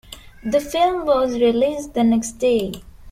[0.43, 2.71] The film was released the next day.